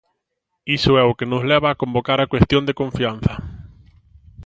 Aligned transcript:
Iso 0.77 0.91
é 1.01 1.03
o 1.11 1.17
que 1.17 1.29
nos 1.31 1.43
leva 1.51 1.67
a 1.69 1.79
convocar 1.81 2.19
a 2.21 2.29
cuestión 2.31 2.63
de 2.65 2.77
confianza. 2.81 3.33